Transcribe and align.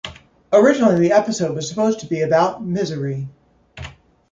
Originally, 0.51 0.97
the 0.99 1.11
episode 1.15 1.53
was 1.55 1.69
supposed 1.69 1.99
to 1.99 2.07
be 2.07 2.21
about 2.21 2.65
"Misery". 2.65 3.29